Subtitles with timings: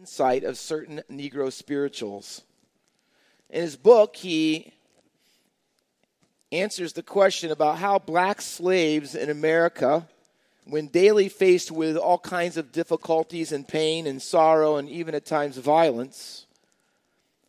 [0.00, 2.40] insight of certain Negro spirituals.
[3.50, 4.72] In his book, he
[6.50, 10.08] answers the question about how black slaves in America,
[10.64, 15.26] when daily faced with all kinds of difficulties and pain and sorrow and even at
[15.26, 16.46] times violence,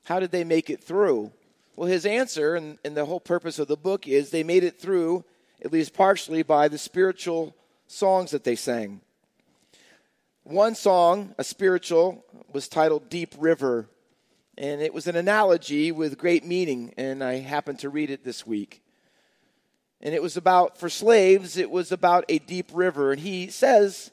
[0.03, 1.31] how did they make it through?
[1.77, 4.77] Well, his answer, and, and the whole purpose of the book is they made it
[4.77, 5.23] through,
[5.63, 7.55] at least partially, by the spiritual
[7.87, 8.99] songs that they sang.
[10.43, 13.87] One song, a spiritual, was titled Deep River,
[14.57, 18.45] and it was an analogy with great meaning, and I happened to read it this
[18.45, 18.81] week.
[20.01, 23.11] And it was about, for slaves, it was about a deep river.
[23.11, 24.09] And he says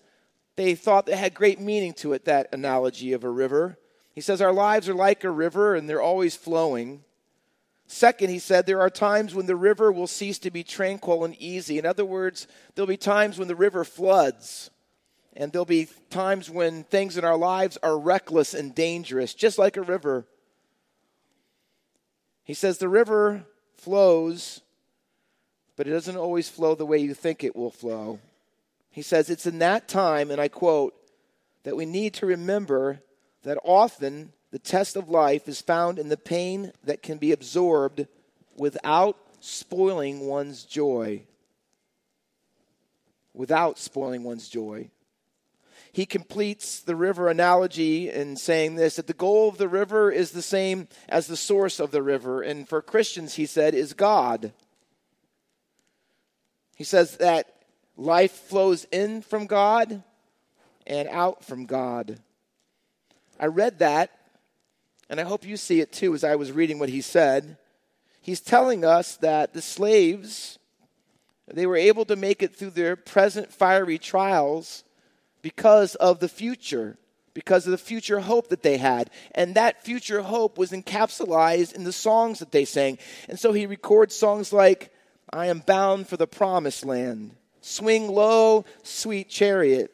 [0.56, 3.78] they thought it had great meaning to it, that analogy of a river.
[4.14, 7.04] He says, Our lives are like a river, and they're always flowing.
[7.86, 11.34] Second, he said, there are times when the river will cease to be tranquil and
[11.36, 11.78] easy.
[11.78, 14.68] In other words, there'll be times when the river floods
[15.38, 19.76] and there'll be times when things in our lives are reckless and dangerous, just like
[19.76, 20.26] a river.
[22.42, 23.44] He says the river
[23.76, 24.62] flows,
[25.76, 28.18] but it doesn't always flow the way you think it will flow.
[28.90, 30.94] He says it's in that time, and I quote,
[31.62, 33.00] that we need to remember
[33.44, 38.08] that often the test of life is found in the pain that can be absorbed
[38.56, 41.22] without spoiling one's joy.
[43.34, 44.90] Without spoiling one's joy
[45.98, 50.30] he completes the river analogy in saying this that the goal of the river is
[50.30, 52.40] the same as the source of the river.
[52.40, 54.52] And for Christians, he said, is God.
[56.76, 57.52] He says that
[57.96, 60.04] life flows in from God
[60.86, 62.20] and out from God.
[63.40, 64.12] I read that,
[65.10, 67.58] and I hope you see it too as I was reading what he said.
[68.20, 70.60] He's telling us that the slaves,
[71.52, 74.84] they were able to make it through their present fiery trials
[75.48, 76.98] because of the future,
[77.32, 79.08] because of the future hope that they had.
[79.34, 82.98] And that future hope was encapsulated in the songs that they sang.
[83.30, 84.92] And so he records songs like,
[85.32, 89.90] I am bound for the promised land, swing low, sweet chariot.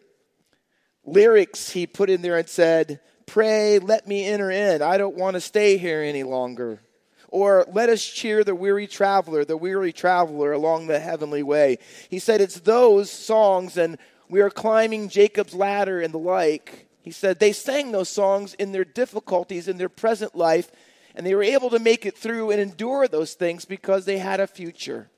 [1.04, 4.82] Lyrics he put in there and said, Pray, let me enter in.
[4.82, 6.80] I don't want to stay here any longer.
[7.28, 11.78] Or let us cheer the weary traveler, the weary traveler along the heavenly way.
[12.10, 13.98] He said it's those songs and
[14.34, 16.88] we are climbing Jacob's ladder and the like.
[17.02, 20.72] He said they sang those songs in their difficulties in their present life,
[21.14, 24.40] and they were able to make it through and endure those things because they had
[24.40, 25.08] a future.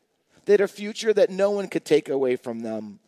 [0.44, 2.98] They had a future that no one could take away from them.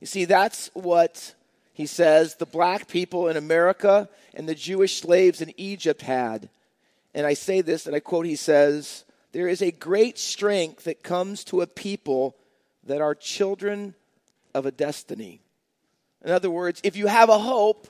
[0.00, 1.34] You see, that's what
[1.72, 6.48] he says the black people in America and the Jewish slaves in Egypt had.
[7.14, 11.02] And I say this, and I quote, he says, There is a great strength that
[11.02, 12.36] comes to a people
[12.84, 13.96] that are children
[14.54, 15.40] of a destiny.
[16.24, 17.88] In other words, if you have a hope,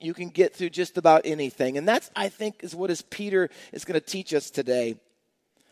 [0.00, 1.78] you can get through just about anything.
[1.78, 4.96] And that's, I think, is what is Peter is going to teach us today.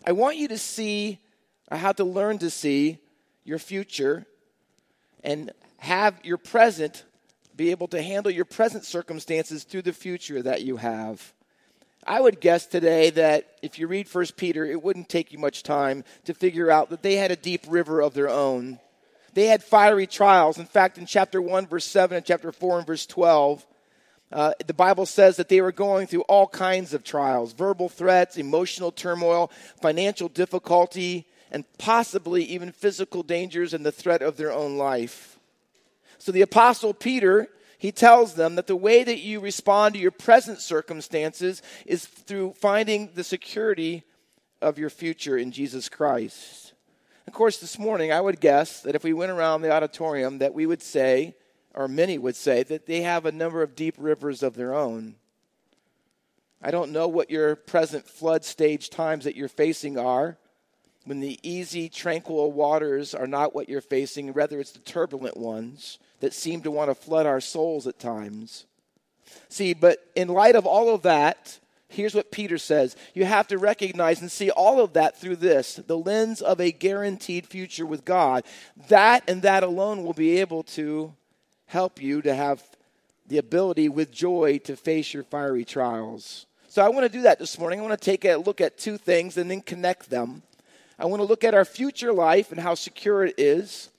[0.07, 1.19] I want you to see,
[1.71, 2.99] or how to learn to see
[3.45, 4.27] your future
[5.23, 7.05] and have your present
[7.57, 11.33] be able to handle your present circumstances through the future that you have.
[12.07, 15.63] I would guess today that if you read First Peter, it wouldn't take you much
[15.63, 18.79] time to figure out that they had a deep river of their own
[19.35, 20.59] they had fiery trials.
[20.59, 23.67] In fact, in chapter 1, verse 7, and chapter 4, and verse 12,
[24.33, 28.37] uh, the Bible says that they were going through all kinds of trials verbal threats,
[28.37, 29.51] emotional turmoil,
[29.81, 35.39] financial difficulty, and possibly even physical dangers and the threat of their own life.
[36.19, 40.11] So the Apostle Peter, he tells them that the way that you respond to your
[40.11, 44.05] present circumstances is through finding the security
[44.63, 46.64] of your future in Jesus Christ.
[47.27, 50.55] Of course, this morning, I would guess that if we went around the auditorium, that
[50.55, 51.35] we would say,
[51.75, 55.17] or many would say, that they have a number of deep rivers of their own.
[56.63, 60.39] I don't know what your present flood stage times that you're facing are,
[61.07, 65.99] when the easy, tranquil waters are not what you're facing, rather, it's the turbulent ones
[66.21, 68.65] that seem to want to flood our souls at times.
[69.49, 71.59] See, but in light of all of that,
[71.95, 75.77] Here's what Peter says You have to recognize and see all of that through this
[75.77, 78.45] the lens of a guaranteed future with God.
[78.89, 81.15] That and that alone will be able to
[81.67, 82.63] help you to have
[83.27, 86.47] the ability with joy to face your fiery trials.
[86.69, 87.79] So I want to do that this morning.
[87.79, 90.43] I want to take a look at two things and then connect them.
[90.99, 93.91] I want to look at our future life and how secure it is.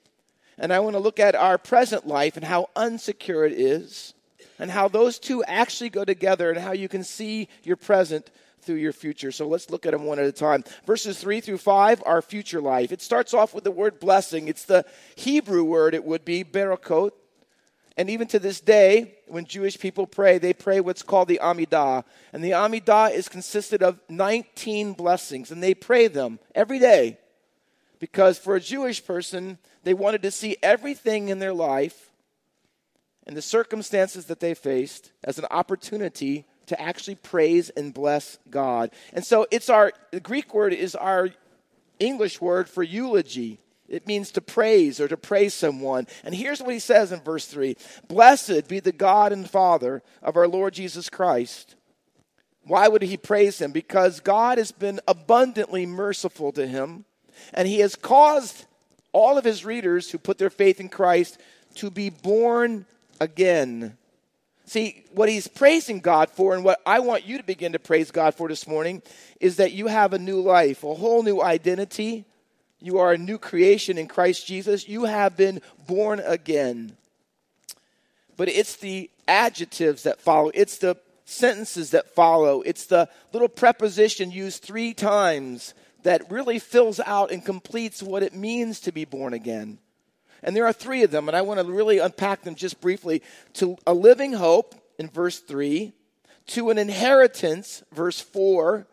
[0.57, 4.13] And I want to look at our present life and how unsecure it is
[4.59, 8.29] and how those two actually go together and how you can see your present
[8.61, 9.31] through your future.
[9.31, 10.63] So let's look at them one at a time.
[10.85, 12.91] Verses 3 through 5, our future life.
[12.91, 14.47] It starts off with the word blessing.
[14.47, 14.85] It's the
[15.15, 17.11] Hebrew word, it would be, barakot.
[17.97, 22.03] And even to this day, when Jewish people pray, they pray what's called the Amidah.
[22.33, 27.19] And the Amidah is consisted of 19 blessings, and they pray them every day.
[27.99, 32.11] Because for a Jewish person, they wanted to see everything in their life
[33.27, 38.91] and the circumstances that they faced as an opportunity to actually praise and bless God.
[39.13, 41.29] And so it's our, the Greek word is our
[41.99, 43.59] English word for eulogy.
[43.87, 46.07] It means to praise or to praise someone.
[46.23, 47.75] And here's what he says in verse 3
[48.07, 51.75] Blessed be the God and Father of our Lord Jesus Christ.
[52.63, 53.71] Why would he praise him?
[53.71, 57.05] Because God has been abundantly merciful to him,
[57.53, 58.65] and he has caused
[59.11, 61.39] all of his readers who put their faith in Christ
[61.75, 62.87] to be born
[63.19, 63.97] again.
[64.65, 68.09] See, what he's praising God for, and what I want you to begin to praise
[68.09, 69.03] God for this morning,
[69.39, 72.25] is that you have a new life, a whole new identity.
[72.81, 74.89] You are a new creation in Christ Jesus.
[74.89, 76.97] You have been born again.
[78.37, 84.31] But it's the adjectives that follow, it's the sentences that follow, it's the little preposition
[84.31, 85.73] used three times
[86.03, 89.79] that really fills out and completes what it means to be born again.
[90.45, 93.23] And there are three of them, and I want to really unpack them just briefly.
[93.53, 95.91] To a living hope in verse 3,
[96.47, 98.85] to an inheritance, verse 4,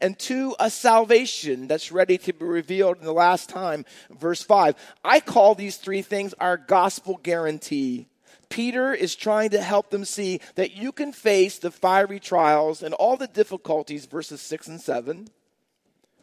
[0.00, 4.76] and to a salvation that's ready to be revealed in the last time, verse 5.
[5.04, 8.06] I call these three things our gospel guarantee.
[8.48, 12.94] Peter is trying to help them see that you can face the fiery trials and
[12.94, 15.26] all the difficulties, verses 6 and 7,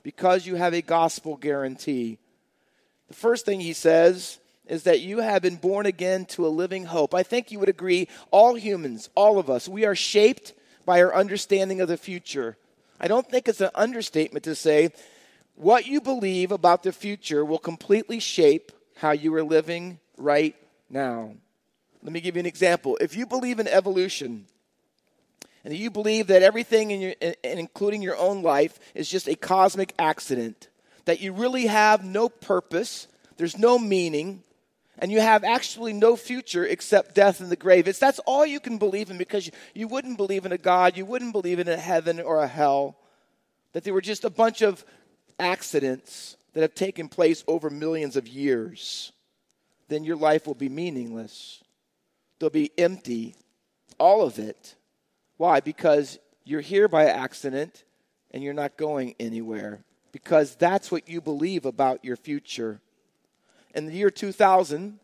[0.03, 2.17] because you have a gospel guarantee.
[3.09, 6.85] The first thing he says is that you have been born again to a living
[6.85, 7.13] hope.
[7.13, 10.53] I think you would agree, all humans, all of us, we are shaped
[10.85, 12.55] by our understanding of the future.
[12.99, 14.91] I don't think it's an understatement to say
[15.55, 20.55] what you believe about the future will completely shape how you are living right
[20.89, 21.33] now.
[22.01, 22.97] Let me give you an example.
[23.01, 24.45] If you believe in evolution,
[25.65, 27.13] and you believe that everything, in your,
[27.43, 30.69] including your own life, is just a cosmic accident,
[31.05, 33.07] that you really have no purpose,
[33.37, 34.43] there's no meaning,
[34.99, 37.87] and you have actually no future except death and the grave.
[37.87, 40.97] It's that's all you can believe in because you, you wouldn't believe in a God,
[40.97, 42.97] you wouldn't believe in a heaven or a hell,
[43.73, 44.83] that they were just a bunch of
[45.39, 49.13] accidents that have taken place over millions of years.
[49.87, 51.63] Then your life will be meaningless.
[52.39, 53.35] They'll be empty,
[53.97, 54.75] all of it.
[55.37, 55.61] Why?
[55.61, 57.83] Because you're here by accident
[58.31, 59.83] and you're not going anywhere.
[60.11, 62.81] Because that's what you believe about your future
[63.73, 64.99] in the year 2000,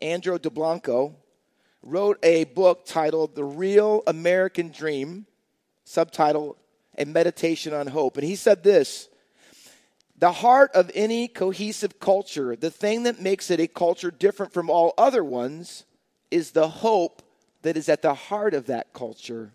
[0.00, 1.14] Andrew Delbanco
[1.82, 5.26] wrote a book titled The Real American Dream,
[5.84, 6.56] subtitle
[6.98, 8.16] A Meditation on Hope.
[8.16, 9.08] And he said this
[10.18, 14.70] The heart of any cohesive culture, the thing that makes it a culture different from
[14.70, 15.84] all other ones,
[16.30, 17.22] is the hope
[17.62, 19.52] that is at the heart of that culture.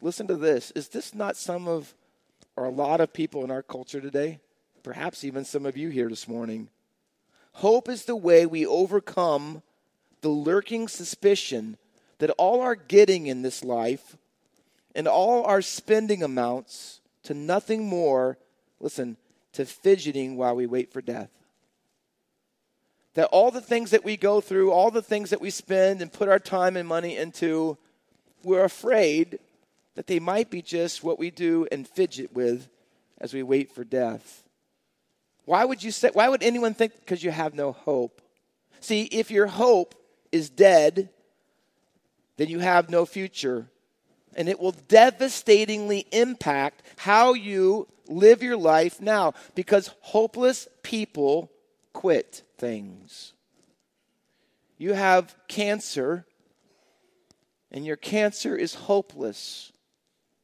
[0.00, 0.70] Listen to this.
[0.72, 1.94] Is this not some of,
[2.56, 4.38] or a lot of people in our culture today?
[4.82, 6.68] Perhaps even some of you here this morning.
[7.58, 9.62] Hope is the way we overcome
[10.20, 11.76] the lurking suspicion
[12.18, 14.16] that all our getting in this life
[14.94, 18.38] and all our spending amounts to nothing more,
[18.78, 19.16] listen,
[19.54, 21.30] to fidgeting while we wait for death.
[23.14, 26.12] That all the things that we go through, all the things that we spend and
[26.12, 27.76] put our time and money into,
[28.44, 29.40] we're afraid
[29.96, 32.68] that they might be just what we do and fidget with
[33.20, 34.44] as we wait for death.
[35.48, 38.20] Why would you say, why would anyone think because you have no hope?
[38.80, 39.94] See, if your hope
[40.30, 41.08] is dead,
[42.36, 43.70] then you have no future.
[44.36, 51.50] And it will devastatingly impact how you live your life now because hopeless people
[51.94, 53.32] quit things.
[54.76, 56.26] You have cancer,
[57.72, 59.72] and your cancer is hopeless.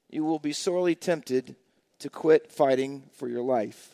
[0.08, 1.56] You will be sorely tempted
[1.98, 3.90] to quit fighting for your life.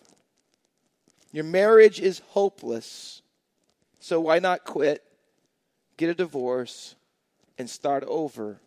[1.32, 3.22] Your marriage is hopeless.
[4.00, 5.02] So why not quit,
[5.96, 6.96] get a divorce,
[7.58, 8.60] and start over?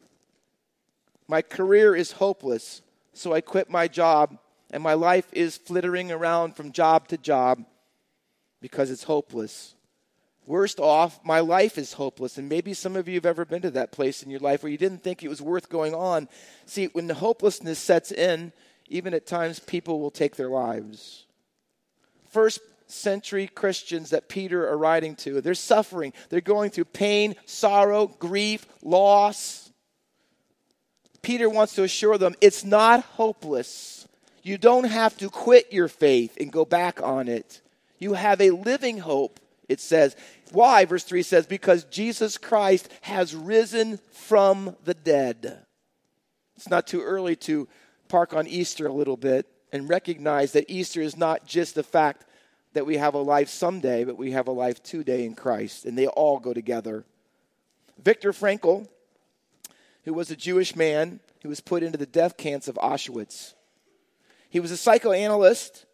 [1.27, 2.81] My career is hopeless.
[3.13, 4.37] So I quit my job,
[4.71, 7.65] and my life is flittering around from job to job
[8.61, 9.75] because it's hopeless.
[10.45, 12.37] Worst off, my life is hopeless.
[12.37, 14.71] And maybe some of you have ever been to that place in your life where
[14.71, 16.27] you didn't think it was worth going on.
[16.65, 18.51] See, when the hopelessness sets in,
[18.89, 21.25] even at times people will take their lives
[22.33, 25.39] first century Christians that Peter are writing to.
[25.39, 29.71] They're suffering, they're going through pain, sorrow, grief, loss.
[31.21, 34.07] Peter wants to assure them it's not hopeless.
[34.41, 37.61] You don't have to quit your faith and go back on it.
[37.97, 40.15] You have a living hope it says.
[40.51, 40.85] Why?
[40.85, 45.59] Verse 3 says, Because Jesus Christ has risen from the dead.
[46.57, 47.67] It's not too early to
[48.09, 52.25] park on Easter a little bit and recognize that Easter is not just the fact
[52.73, 55.97] that we have a life someday, but we have a life today in Christ, and
[55.97, 57.03] they all go together.
[58.01, 58.87] Viktor Frankl,
[60.05, 63.55] who was a Jewish man who was put into the death camps of Auschwitz,
[64.47, 65.85] he was a psychoanalyst,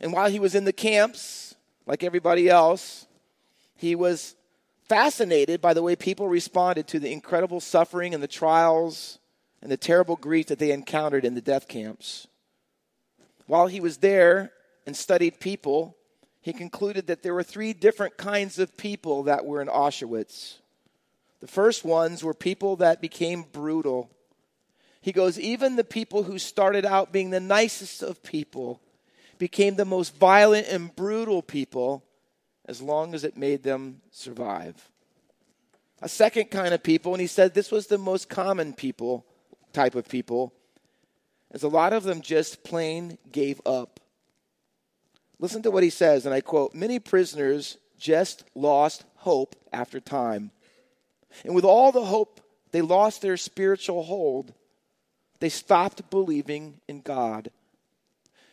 [0.00, 1.56] and while he was in the camps,
[1.86, 3.06] like everybody else,
[3.74, 4.36] he was
[4.88, 9.18] fascinated by the way people responded to the incredible suffering and the trials
[9.60, 12.28] and the terrible grief that they encountered in the death camps.
[13.46, 14.52] While he was there
[14.86, 15.96] and studied people,
[16.40, 20.58] he concluded that there were three different kinds of people that were in Auschwitz.
[21.40, 24.10] The first ones were people that became brutal.
[25.00, 28.80] He goes, even the people who started out being the nicest of people
[29.38, 32.04] became the most violent and brutal people
[32.66, 34.88] as long as it made them survive.
[36.00, 39.26] A second kind of people, and he said this was the most common people,
[39.72, 40.52] type of people,
[41.52, 44.00] is a lot of them just plain gave up.
[45.38, 50.50] Listen to what he says, and I quote Many prisoners just lost hope after time.
[51.44, 52.40] And with all the hope,
[52.72, 54.52] they lost their spiritual hold.
[55.40, 57.50] They stopped believing in God.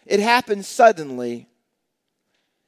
[0.05, 1.47] It happened suddenly.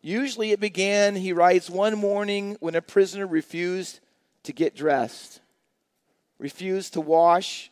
[0.02, 4.00] Usually it began, he writes, one morning when a prisoner refused
[4.44, 5.40] to get dressed,
[6.40, 7.72] refused to wash,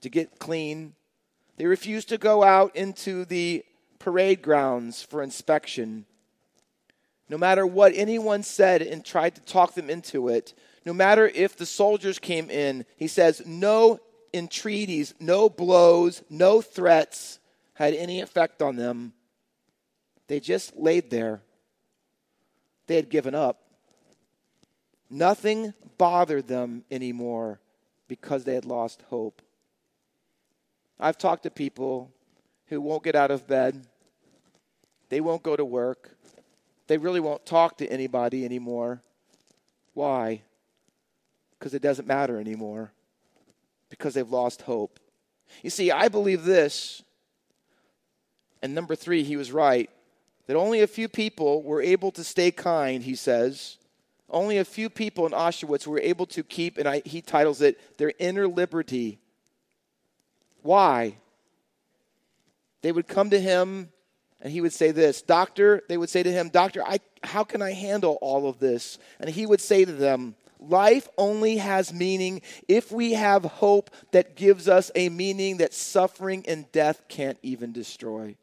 [0.00, 0.94] to get clean.
[1.56, 3.64] They refused to go out into the
[3.98, 6.06] parade grounds for inspection.
[7.28, 10.54] No matter what anyone said and tried to talk them into it,
[10.84, 14.00] no matter if the soldiers came in, he says, no
[14.34, 17.38] entreaties, no blows, no threats
[17.74, 19.12] had any effect on them.
[20.26, 21.42] They just laid there
[22.86, 23.62] they had given up.
[25.08, 27.60] Nothing bothered them anymore
[28.08, 29.42] because they had lost hope.
[31.02, 32.12] I've talked to people
[32.66, 33.86] who won't get out of bed,
[35.08, 36.16] they won't go to work,
[36.86, 39.02] they really won't talk to anybody anymore.
[39.94, 40.42] Why?
[41.58, 42.92] Because it doesn't matter anymore,
[43.90, 45.00] because they've lost hope.
[45.62, 47.02] You see, I believe this.
[48.62, 49.90] And number three, he was right
[50.46, 53.78] that only a few people were able to stay kind, he says.
[54.30, 57.98] Only a few people in Auschwitz were able to keep, and I, he titles it,
[57.98, 59.18] their inner liberty.
[60.62, 61.16] Why?
[62.82, 63.90] They would come to him
[64.42, 67.62] and he would say this Doctor, they would say to him, Doctor, I, how can
[67.62, 68.98] I handle all of this?
[69.20, 74.36] And he would say to them, Life only has meaning if we have hope that
[74.36, 78.36] gives us a meaning that suffering and death can't even destroy.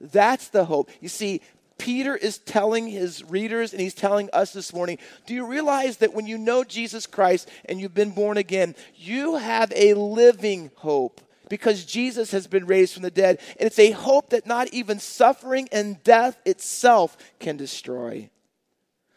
[0.00, 0.90] That's the hope.
[1.00, 1.40] You see,
[1.82, 6.14] Peter is telling his readers and he's telling us this morning do you realize that
[6.14, 11.20] when you know Jesus Christ and you've been born again, you have a living hope
[11.48, 13.40] because Jesus has been raised from the dead.
[13.58, 18.30] And it's a hope that not even suffering and death itself can destroy.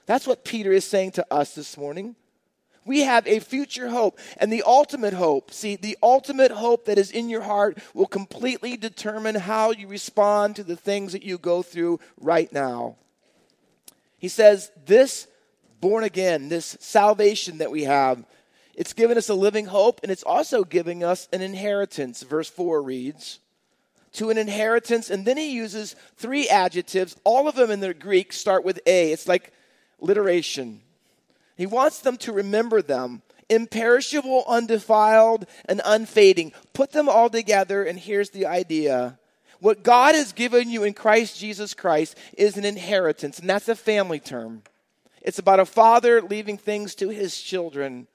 [0.08, 2.16] That's what Peter is saying to us this morning.
[2.86, 5.52] We have a future hope and the ultimate hope.
[5.52, 10.56] See, the ultimate hope that is in your heart will completely determine how you respond
[10.56, 12.98] to the things that you go through right now.
[14.20, 15.28] He says, This
[15.82, 18.24] born again, this salvation that we have,
[18.76, 22.22] it's given us a living hope and it's also giving us an inheritance.
[22.22, 23.40] Verse 4 reads,
[24.16, 25.10] to an inheritance.
[25.10, 27.16] And then he uses three adjectives.
[27.24, 29.12] All of them in the Greek start with A.
[29.12, 29.54] It's like
[30.02, 30.82] alliteration.
[31.56, 36.52] He wants them to remember them imperishable, undefiled, and unfading.
[36.74, 39.20] Put them all together, and here's the idea.
[39.60, 43.76] What God has given you in Christ Jesus Christ is an inheritance, and that's a
[43.76, 44.64] family term.
[45.22, 48.08] It's about a father leaving things to his children.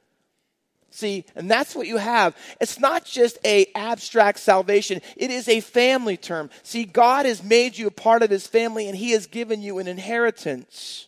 [0.91, 2.37] See, and that's what you have.
[2.61, 5.01] It's not just a abstract salvation.
[5.17, 6.51] It is a family term.
[6.65, 9.79] See, God has made you a part of his family and he has given you
[9.79, 11.07] an inheritance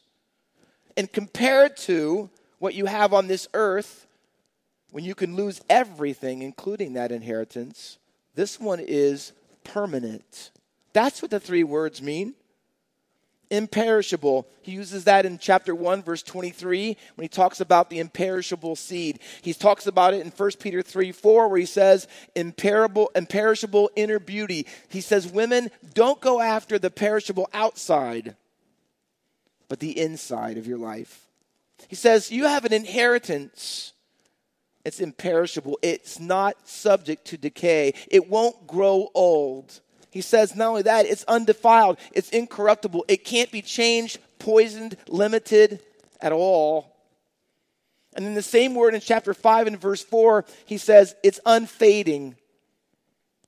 [0.97, 4.07] and compared to what you have on this earth,
[4.93, 7.99] when you can lose everything, including that inheritance,
[8.35, 9.33] this one is
[9.65, 10.51] permanent.
[10.93, 12.35] That's what the three words mean.
[13.51, 14.47] Imperishable.
[14.63, 19.19] He uses that in chapter 1, verse 23, when he talks about the imperishable seed.
[19.43, 24.19] He talks about it in 1 Peter 3 4, where he says, imperishable, imperishable inner
[24.19, 24.67] beauty.
[24.89, 28.37] He says, Women, don't go after the perishable outside,
[29.73, 31.31] but the inside of your life.
[31.89, 33.95] He says, You have an inheritance.
[34.85, 35.79] It's imperishable.
[35.81, 37.95] It's not subject to decay.
[38.11, 39.81] It won't grow old.
[40.11, 45.81] He says not only that, it's undefiled, it's incorruptible, it can't be changed, poisoned, limited
[46.21, 46.95] at all.
[48.13, 52.37] And in the same word in chapter 5 and verse 4, he says it's unfading.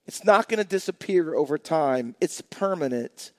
[0.07, 3.33] It's not going to disappear over time, it's permanent.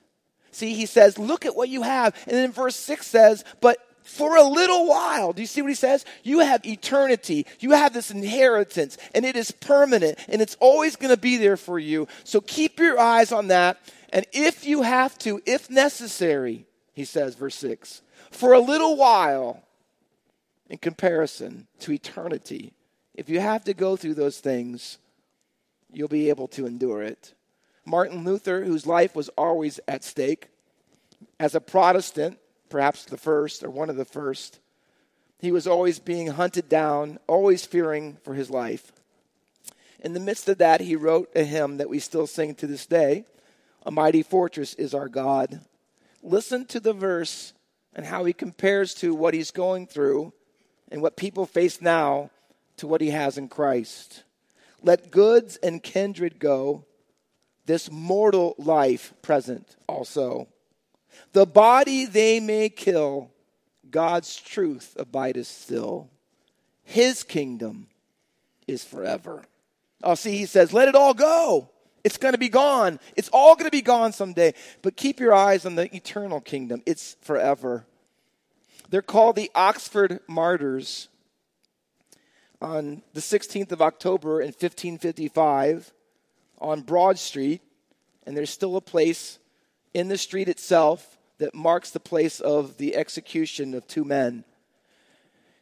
[0.56, 2.14] See, he says, look at what you have.
[2.26, 5.34] And then verse 6 says, but for a little while.
[5.34, 6.06] Do you see what he says?
[6.22, 7.44] You have eternity.
[7.60, 11.58] You have this inheritance, and it is permanent, and it's always going to be there
[11.58, 12.08] for you.
[12.24, 13.78] So keep your eyes on that.
[14.14, 19.62] And if you have to, if necessary, he says, verse 6, for a little while,
[20.70, 22.72] in comparison to eternity,
[23.14, 24.96] if you have to go through those things,
[25.92, 27.34] you'll be able to endure it.
[27.86, 30.48] Martin Luther, whose life was always at stake,
[31.38, 32.38] as a Protestant,
[32.68, 34.58] perhaps the first or one of the first.
[35.38, 38.92] He was always being hunted down, always fearing for his life.
[40.00, 42.86] In the midst of that, he wrote a hymn that we still sing to this
[42.86, 43.24] day
[43.84, 45.60] A mighty fortress is our God.
[46.22, 47.52] Listen to the verse
[47.94, 50.32] and how he compares to what he's going through
[50.90, 52.30] and what people face now
[52.76, 54.24] to what he has in Christ.
[54.82, 56.84] Let goods and kindred go,
[57.66, 60.48] this mortal life present also.
[61.32, 63.30] The body they may kill,
[63.90, 66.08] God's truth abideth still.
[66.84, 67.88] His kingdom
[68.66, 69.44] is forever.
[70.02, 71.70] Oh, see, he says, let it all go.
[72.04, 73.00] It's going to be gone.
[73.16, 74.54] It's all going to be gone someday.
[74.82, 76.82] But keep your eyes on the eternal kingdom.
[76.86, 77.84] It's forever.
[78.88, 81.08] They're called the Oxford Martyrs.
[82.62, 85.92] On the 16th of October in 1555,
[86.58, 87.62] on Broad Street,
[88.24, 89.38] and there's still a place
[89.94, 94.44] in the street itself that marks the place of the execution of two men.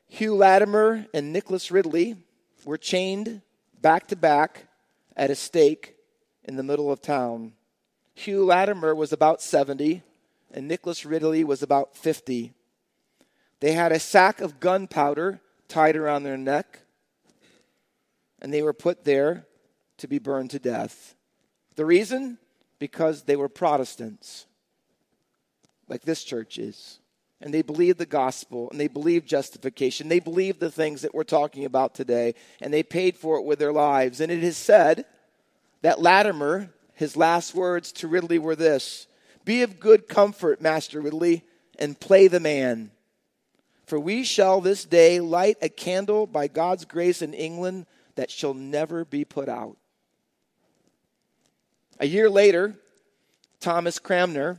[0.08, 2.16] Hugh Latimer and Nicholas Ridley
[2.64, 3.42] were chained
[3.80, 4.68] back to back
[5.16, 5.96] at a stake
[6.44, 7.52] in the middle of town.
[8.14, 10.02] Hugh Latimer was about 70,
[10.52, 12.52] and Nicholas Ridley was about 50.
[13.60, 16.80] They had a sack of gunpowder tied around their neck,
[18.40, 19.46] and they were put there
[19.98, 21.14] to be burned to death.
[21.76, 22.38] The reason?
[22.78, 24.44] because they were Protestants,
[25.88, 26.98] like this church is.
[27.40, 30.08] And they believed the gospel and they believed justification.
[30.08, 33.58] They believed the things that we're talking about today, and they paid for it with
[33.58, 34.20] their lives.
[34.20, 35.06] And it is said
[35.80, 39.06] that Latimer, his last words to Ridley were this
[39.46, 41.42] Be of good comfort, Master Ridley,
[41.78, 42.90] and play the man.
[43.86, 48.52] For we shall this day light a candle by God's grace in England that shall
[48.52, 49.76] never be put out.
[52.00, 52.74] A year later,
[53.60, 54.58] Thomas Cranmer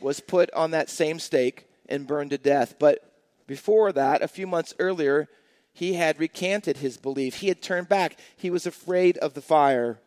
[0.00, 2.76] was put on that same stake and burned to death.
[2.78, 3.12] But
[3.46, 5.28] before that, a few months earlier,
[5.72, 7.36] he had recanted his belief.
[7.36, 8.16] He had turned back.
[8.36, 9.98] He was afraid of the fire.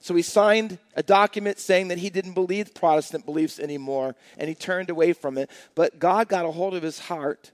[0.00, 4.54] So he signed a document saying that he didn't believe Protestant beliefs anymore and he
[4.54, 5.50] turned away from it.
[5.74, 7.50] But God got a hold of his heart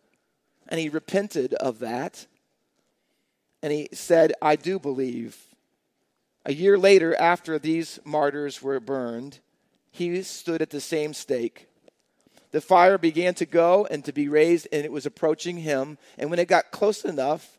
[0.69, 2.27] and he repented of that.
[3.62, 5.38] And he said, I do believe.
[6.45, 9.39] A year later, after these martyrs were burned,
[9.91, 11.69] he stood at the same stake.
[12.51, 15.99] The fire began to go and to be raised, and it was approaching him.
[16.19, 17.59] And when it got close enough,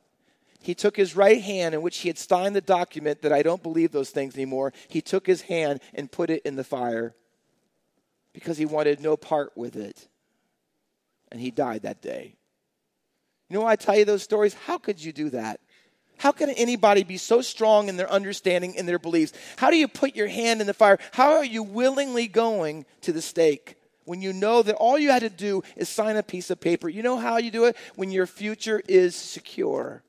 [0.61, 3.63] he took his right hand, in which he had signed the document that I don't
[3.63, 4.73] believe those things anymore.
[4.87, 7.15] He took his hand and put it in the fire
[8.33, 10.07] because he wanted no part with it.
[11.31, 12.35] And he died that day.
[13.49, 14.53] You know why I tell you those stories?
[14.53, 15.59] How could you do that?
[16.23, 19.33] How can anybody be so strong in their understanding and their beliefs?
[19.57, 20.97] How do you put your hand in the fire?
[21.11, 25.23] How are you willingly going to the stake when you know that all you had
[25.23, 26.87] to do is sign a piece of paper?
[26.87, 27.75] You know how you do it?
[27.95, 30.01] When your future is secure.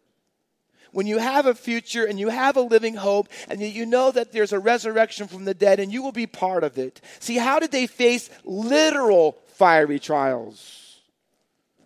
[0.92, 4.30] When you have a future and you have a living hope and you know that
[4.30, 7.00] there's a resurrection from the dead and you will be part of it.
[7.18, 11.00] See, how did they face literal fiery trials?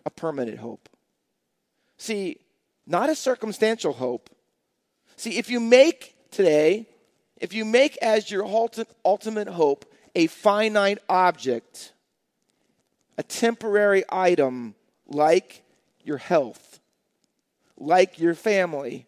[0.05, 0.91] A permanent hope.
[1.97, 2.41] See,
[2.89, 4.31] not a circumstantial hope.
[5.17, 6.87] See, if you make today,
[7.37, 8.45] if you make as your
[9.05, 11.93] ultimate hope a finite object,
[13.19, 14.75] a temporary item
[15.07, 15.63] like
[16.03, 16.81] your health,
[17.77, 19.07] like your family,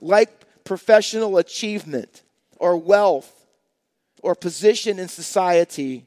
[0.00, 0.30] like
[0.64, 2.22] professional achievement
[2.58, 3.46] or wealth
[4.22, 6.06] or position in society,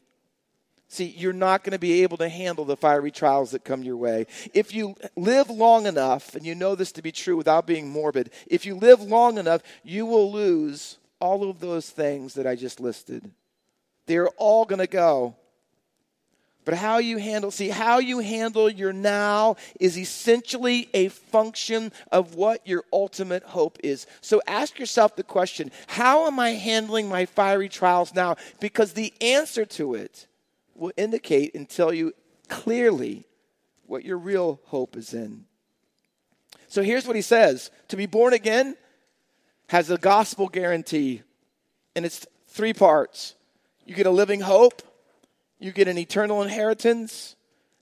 [0.93, 3.97] See, you're not going to be able to handle the fiery trials that come your
[3.97, 4.27] way.
[4.53, 8.29] If you live long enough, and you know this to be true without being morbid,
[8.45, 12.79] if you live long enough, you will lose all of those things that I just
[12.79, 13.31] listed.
[14.05, 15.35] They're all going to go.
[16.63, 22.35] But how you handle, see, how you handle your now is essentially a function of
[22.35, 24.05] what your ultimate hope is.
[24.21, 28.35] So ask yourself the question how am I handling my fiery trials now?
[28.59, 30.27] Because the answer to it
[30.75, 32.13] will indicate and tell you
[32.49, 33.25] clearly
[33.85, 35.45] what your real hope is in.
[36.67, 38.75] So here's what he says To be born again
[39.67, 41.21] has a gospel guarantee,
[41.95, 43.35] and it's three parts.
[43.85, 44.81] You get a living hope
[45.63, 47.37] you get an eternal inheritance,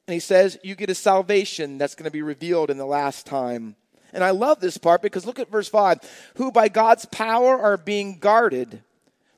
[0.06, 3.26] and he says you get a salvation that's going to be revealed in the last
[3.26, 3.76] time.
[4.14, 5.98] And I love this part because look at verse 5
[6.36, 8.84] who by God's power are being guarded.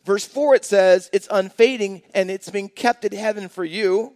[0.06, 4.14] Verse 4 it says it's unfading and it's being kept in heaven for you.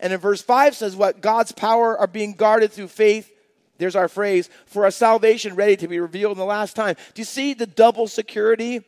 [0.00, 3.30] And in verse 5 says what God's power are being guarded through faith.
[3.78, 6.96] There's our phrase for a salvation ready to be revealed in the last time.
[7.14, 8.84] Do you see the double security?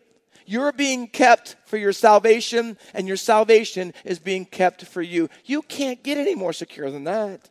[0.47, 5.29] You're being kept for your salvation, and your salvation is being kept for you.
[5.45, 7.49] You can't get any more secure than that.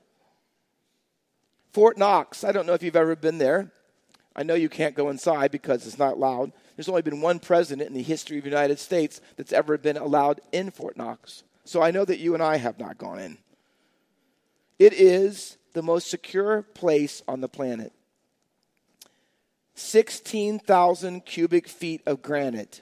[1.71, 3.71] Fort Knox, I don't know if you've ever been there.
[4.36, 6.52] I know you can't go inside because it's not allowed.
[6.80, 9.98] There's only been one president in the history of the United States that's ever been
[9.98, 11.44] allowed in Fort Knox.
[11.65, 13.38] So I know that you and I have not gone in.
[14.80, 17.92] It is the most secure place on the planet.
[19.76, 22.82] 16,000 cubic feet of granite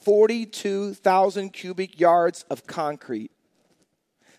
[0.00, 3.30] 42,000 cubic yards of concrete,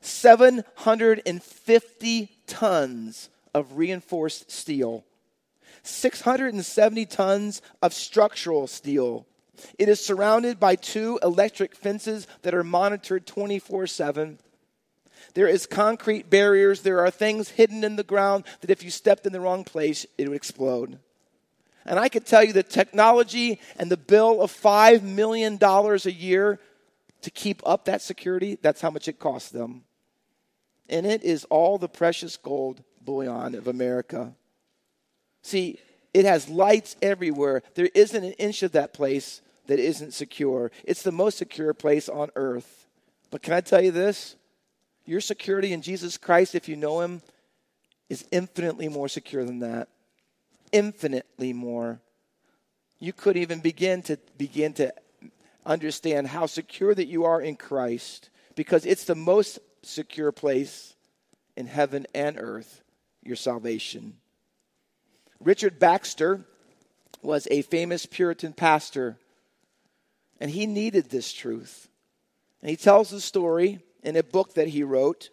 [0.02, 5.06] 750 tons of reinforced steel,
[5.84, 9.26] 670 tons of structural steel.
[9.78, 14.40] It is surrounded by two electric fences that are monitored 24 7.
[15.34, 16.82] There is concrete barriers.
[16.82, 20.06] There are things hidden in the ground that if you stepped in the wrong place,
[20.18, 21.00] it would explode.
[21.86, 26.60] And I could tell you the technology and the bill of $5 million a year
[27.22, 29.84] to keep up that security, that's how much it costs them.
[30.88, 34.34] And it is all the precious gold bullion of America.
[35.42, 35.80] See,
[36.14, 37.64] it has lights everywhere.
[37.76, 40.72] There isn't an inch of that place that isn't secure.
[40.84, 42.88] It's the most secure place on earth.
[43.32, 44.36] But can I tell you this?
[45.06, 47.22] Your security in Jesus Christ, if you know Him,
[48.10, 49.88] is infinitely more secure than that
[50.72, 52.00] infinitely more.
[53.00, 54.94] You could even begin to begin to
[55.66, 60.96] understand how secure that you are in Christ because it's the most secure place
[61.56, 62.82] in heaven and earth,
[63.24, 64.16] your salvation.
[65.42, 66.46] Richard Baxter
[67.22, 69.18] was a famous Puritan pastor,
[70.40, 71.88] and he needed this truth.
[72.62, 75.30] And he tells the story in a book that he wrote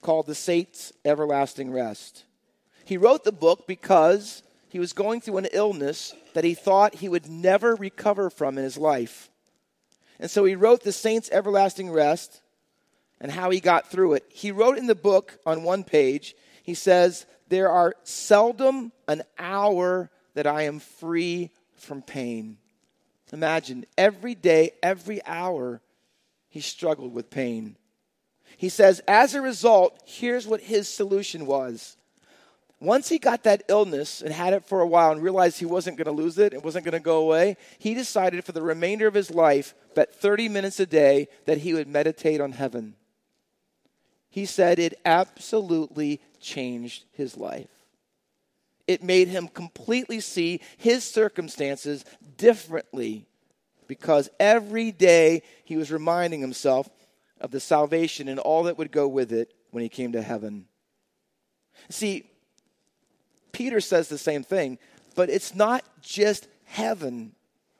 [0.00, 2.24] called The Saints' Everlasting Rest.
[2.84, 7.08] He wrote the book because he was going through an illness that he thought he
[7.08, 9.30] would never recover from in his life.
[10.18, 12.40] And so he wrote The Saints' Everlasting Rest
[13.20, 14.24] and how he got through it.
[14.28, 20.10] He wrote in the book on one page, he says, There are seldom an hour
[20.34, 22.58] that I am free from pain.
[23.32, 25.80] Imagine every day, every hour,
[26.48, 27.76] he struggled with pain.
[28.56, 31.96] He says, as a result, here's what his solution was
[32.80, 35.96] once he got that illness and had it for a while and realized he wasn't
[35.96, 39.06] going to lose it, it wasn't going to go away, he decided for the remainder
[39.06, 42.94] of his life, that 30 minutes a day, that he would meditate on heaven.
[44.28, 47.68] He said it absolutely changed his life.
[48.86, 52.04] It made him completely see his circumstances
[52.36, 53.26] differently
[53.88, 56.88] because every day he was reminding himself
[57.40, 60.66] of the salvation and all that would go with it when he came to heaven.
[61.90, 62.30] See,
[63.50, 64.78] Peter says the same thing,
[65.16, 67.32] but it's not just heaven.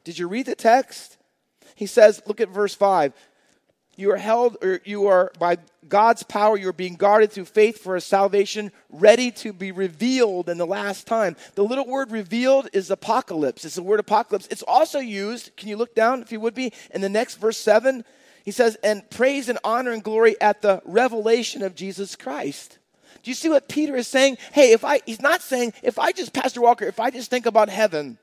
[0.02, 1.18] Did you read the text?
[1.76, 3.12] He says, look at verse 5.
[3.96, 5.56] You are held, or you are by
[5.88, 10.50] God's power, you are being guarded through faith for a salvation ready to be revealed
[10.50, 11.34] in the last time.
[11.54, 13.64] The little word revealed is apocalypse.
[13.64, 14.48] It's the word apocalypse.
[14.50, 17.56] It's also used, can you look down if you would be, in the next verse
[17.56, 18.04] 7?
[18.44, 22.78] He says, and praise and honor and glory at the revelation of Jesus Christ.
[23.22, 24.38] Do you see what Peter is saying?
[24.52, 27.46] Hey, if I, he's not saying, if I just, Pastor Walker, if I just think
[27.46, 28.18] about heaven,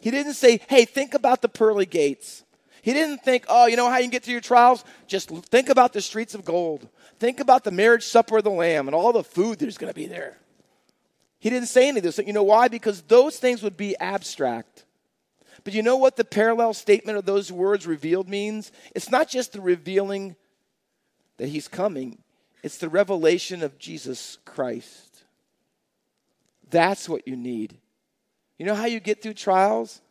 [0.00, 2.44] he didn't say, hey, think about the pearly gates.
[2.84, 4.84] He didn't think, oh, you know how you can get through your trials?
[5.06, 6.86] Just think about the streets of gold.
[7.18, 9.98] Think about the marriage supper of the Lamb and all the food that's going to
[9.98, 10.36] be there.
[11.38, 12.18] He didn't say any of this.
[12.18, 12.68] You know why?
[12.68, 14.84] Because those things would be abstract.
[15.64, 18.70] But you know what the parallel statement of those words revealed means?
[18.94, 20.36] It's not just the revealing
[21.38, 22.18] that he's coming,
[22.62, 25.24] it's the revelation of Jesus Christ.
[26.68, 27.78] That's what you need.
[28.58, 30.02] You know how you get through trials?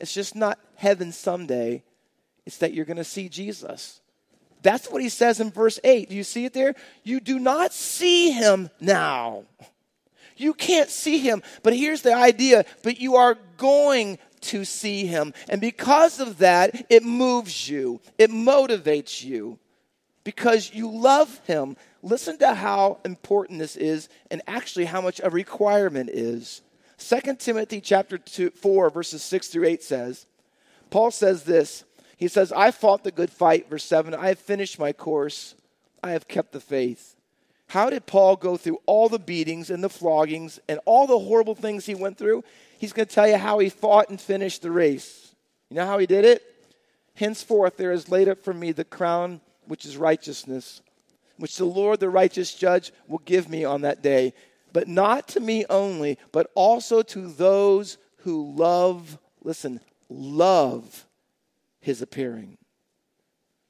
[0.00, 1.84] It's just not heaven someday,
[2.46, 4.00] it's that you're going to see Jesus.
[4.62, 6.08] That's what he says in verse 8.
[6.08, 6.74] Do you see it there?
[7.02, 9.44] You do not see him now.
[10.36, 11.42] You can't see him.
[11.62, 15.34] But here's the idea, but you are going to see him.
[15.48, 19.58] And because of that, it moves you, it motivates you
[20.24, 21.76] because you love him.
[22.02, 26.62] Listen to how important this is and actually how much a requirement is.
[26.98, 30.26] 2 Timothy chapter two, 4 verses 6 through 8 says,
[30.90, 31.84] Paul says this.
[32.16, 34.14] He says, I fought the good fight, verse 7.
[34.14, 35.54] I have finished my course.
[36.02, 37.16] I have kept the faith.
[37.68, 41.54] How did Paul go through all the beatings and the floggings and all the horrible
[41.54, 42.44] things he went through?
[42.78, 45.34] He's going to tell you how he fought and finished the race.
[45.70, 46.42] You know how he did it?
[47.14, 50.82] Henceforth, there is laid up for me the crown which is righteousness,
[51.38, 54.34] which the Lord, the righteous judge, will give me on that day.
[54.72, 61.06] But not to me only, but also to those who love, listen, love
[61.82, 62.56] his appearing.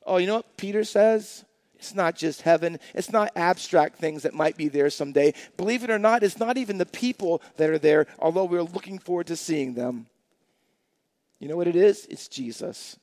[0.07, 1.45] Oh, you know what Peter says?
[1.75, 2.79] It's not just heaven.
[2.95, 5.35] It's not abstract things that might be there someday.
[5.57, 9.01] Believe it or not, it's not even the people that are there, although we're looking
[9.01, 10.07] forward to seeing them.
[11.41, 12.07] You know what it is?
[12.07, 12.97] It's Jesus.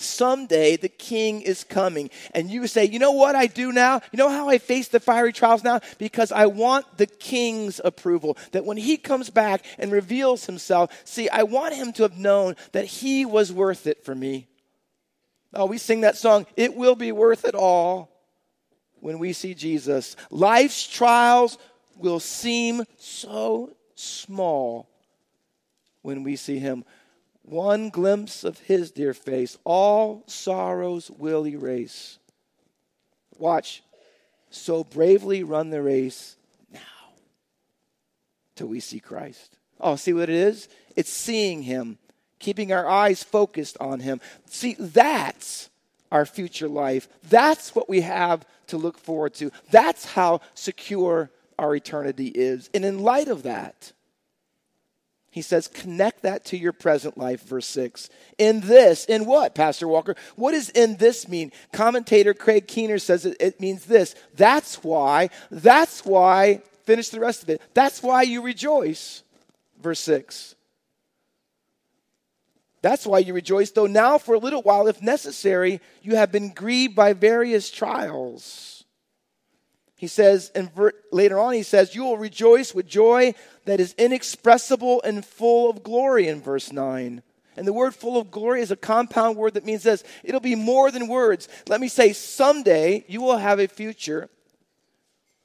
[0.00, 2.10] Someday the king is coming.
[2.34, 4.00] And you say, you know what I do now?
[4.12, 5.80] You know how I face the fiery trials now?
[5.98, 8.36] Because I want the king's approval.
[8.52, 12.56] That when he comes back and reveals himself, see, I want him to have known
[12.72, 14.48] that he was worth it for me.
[15.52, 18.10] Oh, we sing that song, It Will Be Worth It All,
[19.00, 20.14] when we see Jesus.
[20.30, 21.58] Life's trials
[21.96, 24.88] will seem so small
[26.02, 26.84] when we see him.
[27.42, 32.18] One glimpse of his dear face, all sorrows will erase.
[33.38, 33.82] Watch.
[34.50, 36.36] So bravely run the race
[36.72, 36.80] now
[38.56, 39.56] till we see Christ.
[39.80, 40.68] Oh, see what it is?
[40.96, 41.98] It's seeing him
[42.40, 44.20] keeping our eyes focused on Him.
[44.46, 45.70] See, that's
[46.10, 47.08] our future life.
[47.28, 49.52] That's what we have to look forward to.
[49.70, 52.68] That's how secure our eternity is.
[52.74, 53.92] And in light of that,
[55.30, 58.10] he says, connect that to your present life, verse 6.
[58.38, 60.16] In this, in what, Pastor Walker?
[60.34, 61.52] What does in this mean?
[61.72, 64.16] Commentator Craig Keener says it, it means this.
[64.34, 67.62] That's why, that's why, finish the rest of it.
[67.74, 69.22] That's why you rejoice,
[69.80, 70.56] verse 6.
[72.82, 76.52] That's why you rejoice, though now for a little while, if necessary, you have been
[76.52, 78.79] grieved by various trials.
[80.00, 80.70] He says, and
[81.12, 83.34] later on, he says, You will rejoice with joy
[83.66, 87.22] that is inexpressible and full of glory in verse 9.
[87.56, 90.54] And the word full of glory is a compound word that means this it'll be
[90.54, 91.48] more than words.
[91.68, 94.30] Let me say, someday you will have a future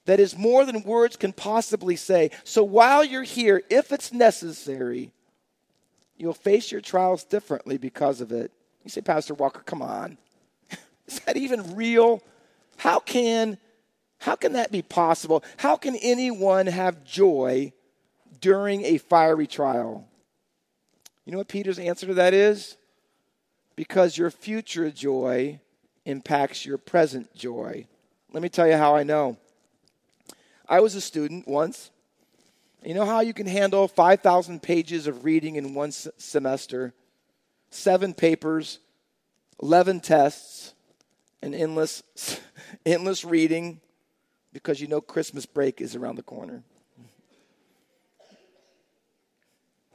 [0.06, 2.32] that is more than words can possibly say.
[2.46, 5.12] So while you're here, if it's necessary,
[6.18, 8.52] You'll face your trials differently because of it.
[8.84, 10.18] You say, Pastor Walker, come on.
[11.08, 12.22] Is that even real?
[12.78, 13.58] How can
[14.26, 15.44] how can that be possible?
[15.58, 17.74] How can anyone have joy
[18.42, 20.08] during a fiery trial?
[21.26, 22.76] You know what Peter's answer to that is?
[23.76, 25.60] Because your future joy
[26.06, 27.86] impacts your present joy.
[28.34, 29.38] Let me tell you how I know.
[30.68, 31.92] I was a student once
[32.84, 36.96] you know how you can handle 5,000 pages of reading in one s- semester,
[37.70, 38.80] seven papers,
[39.62, 40.74] 11 tests,
[41.44, 42.02] and endless,
[42.88, 43.82] endless reading
[44.56, 46.64] because you know Christmas break is around the corner.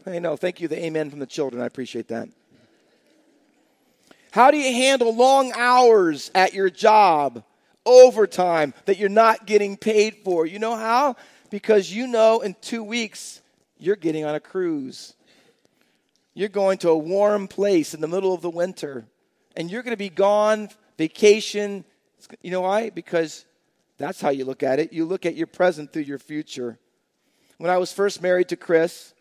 [0.07, 0.37] I know.
[0.37, 1.63] Thank you, the amen from the children.
[1.63, 2.29] I appreciate that.
[4.31, 7.43] How do you handle long hours at your job,
[7.85, 10.47] overtime that you're not getting paid for?
[10.47, 11.17] You know how?
[11.51, 13.43] because you know in two weeks
[13.79, 15.15] you're getting on a cruise.
[16.33, 19.05] You're going to a warm place in the middle of the winter,
[19.57, 21.85] and you're going to be gone, vacation.
[22.41, 22.91] You know why?
[22.91, 23.45] Because
[24.01, 24.95] that's how you look at it.
[24.95, 26.79] You look at your present through your future.
[27.59, 29.13] When I was first married to Chris,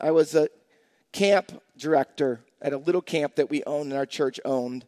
[0.00, 0.48] I was a
[1.12, 4.86] camp director at a little camp that we owned and our church owned.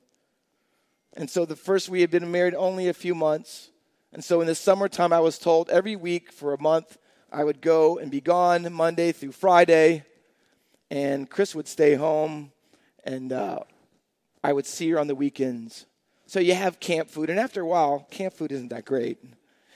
[1.15, 3.69] And so the first we had been married only a few months.
[4.13, 6.97] And so in the summertime, I was told every week for a month
[7.31, 10.05] I would go and be gone Monday through Friday,
[10.91, 12.51] and Chris would stay home,
[13.05, 13.61] and uh,
[14.43, 15.87] I would see her on the weekends.
[16.31, 19.19] So you have camp food, and after a while, camp food isn't that great.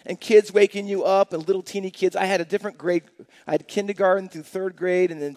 [0.07, 2.15] And kids waking you up, and little teeny kids.
[2.15, 3.03] I had a different grade.
[3.45, 5.37] I had kindergarten through third grade, and then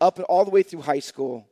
[0.00, 1.48] up and all the way through high school.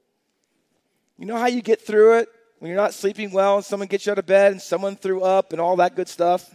[1.18, 2.28] You know how you get through it
[2.60, 5.22] when you're not sleeping well, and someone gets you out of bed, and someone threw
[5.22, 6.48] up, and all that good stuff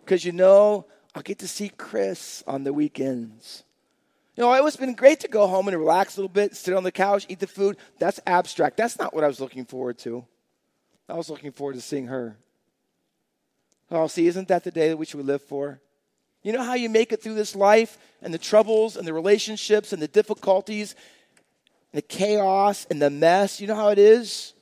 [0.00, 3.64] because you know I'll get to see Chris on the weekends.
[4.34, 6.72] You know, it was been great to go home and relax a little bit, sit
[6.72, 7.76] on the couch, eat the food.
[7.98, 8.78] That's abstract.
[8.78, 10.24] That's not what I was looking forward to.
[11.08, 12.36] I was looking forward to seeing her.
[13.90, 15.80] Oh, see, isn't that the day that we should live for?
[16.42, 19.92] You know how you make it through this life and the troubles and the relationships
[19.92, 20.94] and the difficulties,
[21.92, 23.60] the chaos and the mess?
[23.60, 24.52] You know how it is?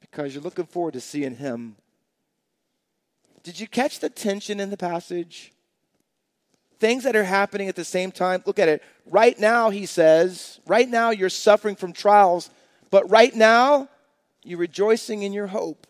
[0.00, 1.76] Because you're looking forward to seeing Him.
[3.42, 5.52] Did you catch the tension in the passage?
[6.78, 8.42] Things that are happening at the same time.
[8.46, 8.82] Look at it.
[9.06, 12.50] Right now, he says, right now you're suffering from trials,
[12.90, 13.88] but right now
[14.42, 15.86] you're rejoicing in your hope.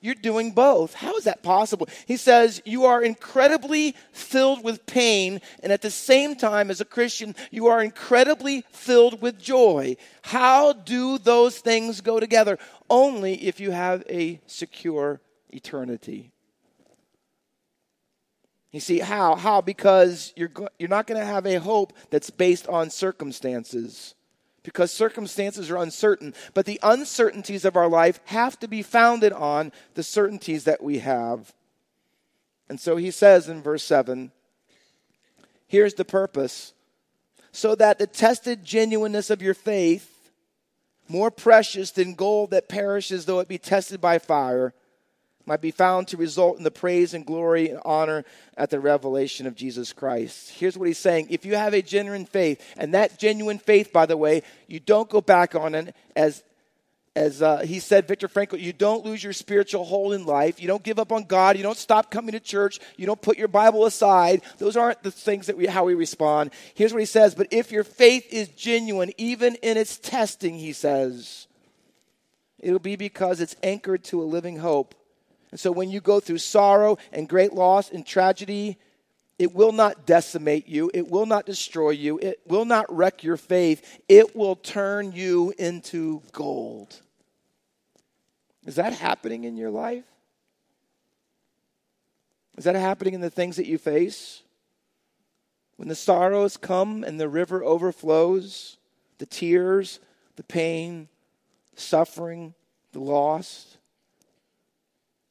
[0.00, 0.94] You're doing both.
[0.94, 1.88] How is that possible?
[2.06, 6.84] He says, You are incredibly filled with pain, and at the same time, as a
[6.84, 9.96] Christian, you are incredibly filled with joy.
[10.22, 12.58] How do those things go together?
[12.90, 15.20] Only if you have a secure
[15.50, 16.32] eternity.
[18.72, 19.36] You see, how?
[19.36, 19.60] How?
[19.60, 24.14] Because you're, go- you're not going to have a hope that's based on circumstances
[24.62, 26.34] because circumstances are uncertain.
[26.54, 30.98] But the uncertainties of our life have to be founded on the certainties that we
[30.98, 31.52] have.
[32.68, 34.32] And so he says in verse 7
[35.66, 36.74] here's the purpose
[37.50, 40.30] so that the tested genuineness of your faith,
[41.08, 44.72] more precious than gold that perishes though it be tested by fire,
[45.46, 48.24] might be found to result in the praise and glory and honor
[48.56, 50.50] at the revelation of Jesus Christ.
[50.50, 51.28] Here's what he's saying.
[51.30, 55.10] If you have a genuine faith, and that genuine faith, by the way, you don't
[55.10, 56.42] go back on it as
[57.14, 60.62] as uh, he said, Viktor Frankl, you don't lose your spiritual hold in life.
[60.62, 61.58] You don't give up on God.
[61.58, 62.80] You don't stop coming to church.
[62.96, 64.40] You don't put your Bible aside.
[64.56, 66.52] Those aren't the things that we, how we respond.
[66.74, 67.34] Here's what he says.
[67.34, 71.48] But if your faith is genuine, even in its testing, he says,
[72.58, 74.94] it'll be because it's anchored to a living hope
[75.52, 78.78] and so when you go through sorrow and great loss and tragedy,
[79.38, 80.90] it will not decimate you.
[80.94, 82.18] It will not destroy you.
[82.18, 84.00] It will not wreck your faith.
[84.08, 87.00] It will turn you into gold.
[88.64, 90.04] Is that happening in your life?
[92.56, 94.42] Is that happening in the things that you face?
[95.76, 98.78] When the sorrows come and the river overflows,
[99.18, 100.00] the tears,
[100.36, 101.08] the pain,
[101.74, 102.54] the suffering,
[102.92, 103.76] the loss,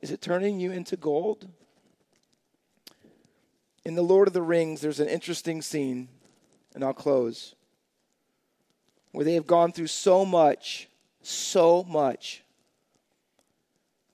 [0.01, 1.47] is it turning you into gold?
[3.85, 6.07] In The Lord of the Rings, there's an interesting scene,
[6.73, 7.55] and I'll close,
[9.11, 10.87] where they have gone through so much,
[11.21, 12.43] so much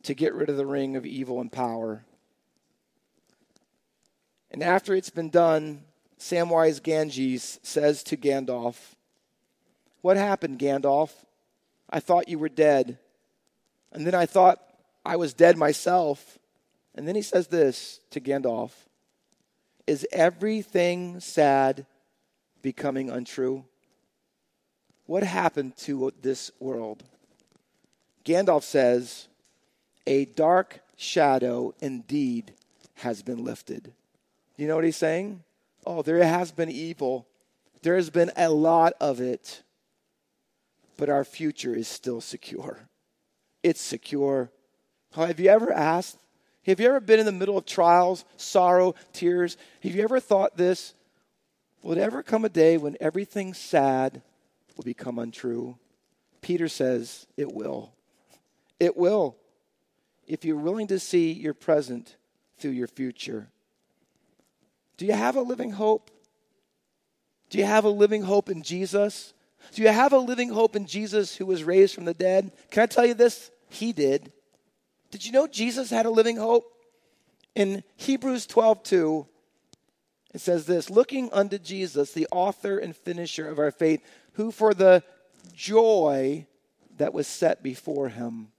[0.04, 2.06] to get rid of the ring of evil and power.
[4.52, 5.84] And after it's been done,
[6.19, 8.95] Samwise Gamgee says to Gandalf,
[10.02, 11.12] What happened, Gandalf?
[11.89, 12.97] I thought you were dead.
[13.91, 14.62] And then I thought
[15.07, 16.37] I was dead myself.
[16.93, 18.71] And then he says this to Gandalf
[19.87, 21.85] Is everything sad
[22.61, 23.63] becoming untrue?
[25.05, 27.03] What happened to this world?
[28.25, 29.29] Gandalf says,
[30.05, 32.53] A dark shadow indeed
[32.95, 33.83] has been lifted.
[34.57, 35.43] Do you know what he's saying?
[35.85, 37.25] Oh, there has been evil.
[37.81, 39.63] There has been a lot of it.
[40.97, 42.89] But our future is still secure.
[43.63, 44.51] It's secure
[45.25, 46.17] have you ever asked?
[46.65, 49.58] Have you ever been in the middle of trials, sorrow, tears?
[49.82, 50.93] Have you ever thought this?
[51.82, 54.21] Will it ever come a day when everything sad
[54.75, 55.77] will become untrue?
[56.41, 57.93] Peter says it will.
[58.80, 59.38] It will.
[60.27, 62.17] If you're willing to see your present
[62.58, 63.47] through your future.
[64.97, 66.12] Do you have a living hope?
[67.49, 69.34] Do you have a living hope in Jesus?
[69.73, 72.51] Do you have a living hope in Jesus who was raised from the dead?
[72.71, 73.51] Can I tell you this?
[73.69, 74.32] He did.
[75.17, 76.71] Did you know Jesus had a living hope?
[77.56, 79.27] In Hebrews 12 2,
[80.36, 84.03] it says this Looking unto Jesus, the author and finisher of our faith,
[84.34, 85.01] who for the
[85.56, 86.45] joy
[86.97, 88.49] that was set before him,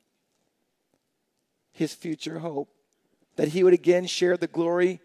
[1.70, 2.70] his future hope,
[3.36, 5.00] that he would again share the glory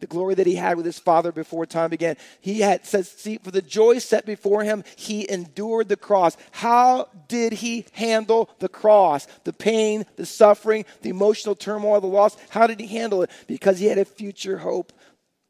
[0.00, 2.16] the glory that he had with his father before time began.
[2.40, 6.36] He had says, see, for the joy set before him, he endured the cross.
[6.52, 9.26] How did he handle the cross?
[9.44, 12.36] The pain, the suffering, the emotional turmoil, the loss.
[12.50, 13.30] How did he handle it?
[13.46, 14.92] Because he had a future hope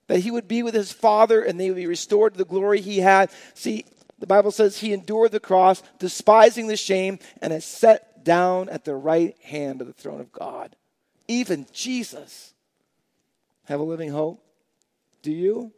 [0.06, 2.80] that he would be with his father and they would be restored to the glory
[2.80, 3.30] he had.
[3.52, 3.84] See,
[4.18, 8.84] the Bible says he endured the cross, despising the shame, and is set down at
[8.84, 10.74] the right hand of the throne of God.
[11.28, 12.54] Even Jesus
[13.68, 14.42] have a living hope?
[15.22, 15.72] Do you?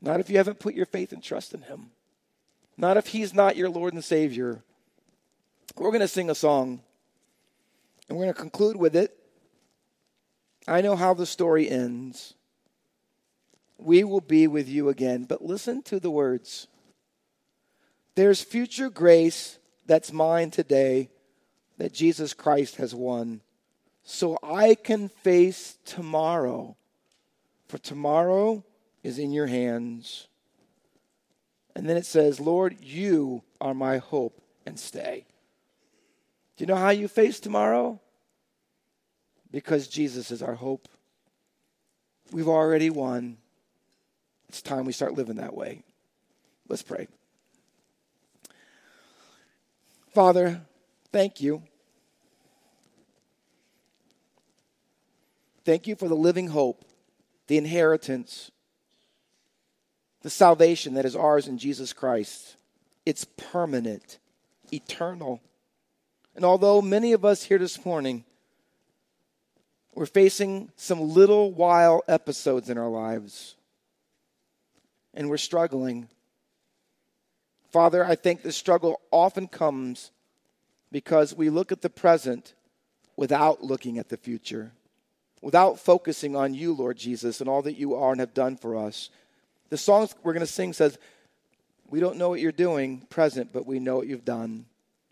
[0.00, 1.90] Not if you haven't put your faith and trust in Him.
[2.76, 4.62] Not if He's not your Lord and Savior.
[5.76, 6.80] We're going to sing a song,
[8.08, 9.16] and we're going to conclude with it.
[10.68, 12.34] I know how the story ends.
[13.78, 15.24] We will be with you again.
[15.24, 16.66] But listen to the words.
[18.14, 21.10] There's future grace that's mine today
[21.78, 23.42] that Jesus Christ has won
[24.02, 26.76] so I can face tomorrow.
[27.68, 28.64] For tomorrow
[29.02, 30.28] is in your hands.
[31.74, 35.26] And then it says, Lord, you are my hope and stay.
[36.56, 38.00] Do you know how you face tomorrow?
[39.50, 40.88] Because Jesus is our hope.
[42.32, 43.36] We've already won.
[44.48, 45.82] It's time we start living that way.
[46.68, 47.08] Let's pray.
[50.14, 50.62] Father,
[51.12, 51.62] thank you.
[55.66, 56.85] Thank you for the living hope,
[57.46, 58.50] the inheritance,
[60.22, 62.56] the salvation that is ours in Jesus Christ.
[63.04, 64.18] It's permanent,
[64.72, 65.40] eternal.
[66.34, 68.24] And although many of us here this morning,
[69.94, 73.54] we're facing some little while episodes in our lives,
[75.14, 76.08] and we're struggling.
[77.70, 80.10] Father, I think the struggle often comes
[80.92, 82.52] because we look at the present
[83.16, 84.72] without looking at the future,
[85.46, 88.76] without focusing on you, Lord Jesus, and all that you are and have done for
[88.76, 89.10] us.
[89.68, 90.98] The song we're going to sing says,
[91.88, 94.64] We don't know what you're doing present, but we know what you've done.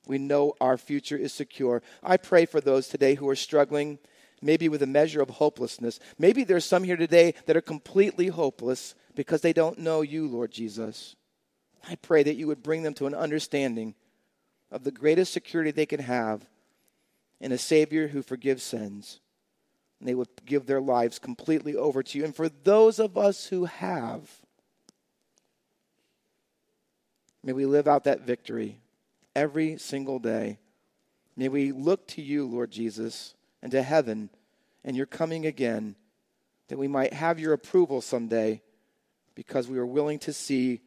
[0.09, 1.83] We know our future is secure.
[2.03, 4.01] I pray for those today who are struggling,
[4.43, 6.01] maybe with a measure of hopelessness.
[6.19, 10.51] Maybe there's some here today that are completely hopeless because they don't know you, Lord
[10.51, 11.15] Jesus.
[11.89, 13.95] I pray that you would bring them to an understanding
[14.73, 16.45] of the greatest security they can have
[17.41, 19.21] in a Savior who forgives sins.
[20.01, 22.25] And they would give their lives completely over to you.
[22.25, 24.29] And for those of us who have,
[27.43, 28.81] may we live out that victory
[29.35, 30.59] every single day.
[31.37, 34.31] May we look to you, Lord Jesus, and to heaven
[34.85, 35.97] and your coming again,
[36.69, 38.63] that we might have your approval someday
[39.35, 40.81] because we are willing to see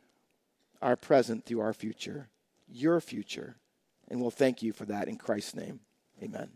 [0.81, 2.29] our present through our future,
[2.67, 3.57] your future.
[4.09, 5.81] And we'll thank you for that in Christ's name.
[6.21, 6.49] Amen.